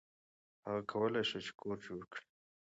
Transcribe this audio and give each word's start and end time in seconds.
هغه 0.65 0.81
کولی 0.91 1.23
شي 1.29 1.39
کور 1.59 1.75
جوړ 1.87 2.01
کړي. 2.11 2.25